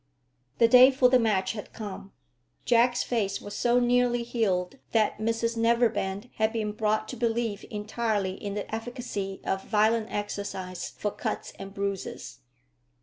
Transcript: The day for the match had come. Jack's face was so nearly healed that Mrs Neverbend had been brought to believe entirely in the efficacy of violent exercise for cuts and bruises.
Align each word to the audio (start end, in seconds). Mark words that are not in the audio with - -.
The 0.57 0.67
day 0.67 0.89
for 0.89 1.09
the 1.09 1.19
match 1.19 1.51
had 1.51 1.73
come. 1.73 2.11
Jack's 2.65 3.03
face 3.03 3.39
was 3.39 3.55
so 3.55 3.79
nearly 3.79 4.23
healed 4.23 4.79
that 4.93 5.19
Mrs 5.19 5.55
Neverbend 5.55 6.31
had 6.37 6.51
been 6.51 6.71
brought 6.71 7.07
to 7.09 7.15
believe 7.15 7.63
entirely 7.69 8.31
in 8.33 8.55
the 8.55 8.73
efficacy 8.73 9.41
of 9.43 9.63
violent 9.65 10.07
exercise 10.11 10.89
for 10.89 11.11
cuts 11.11 11.53
and 11.59 11.71
bruises. 11.71 12.39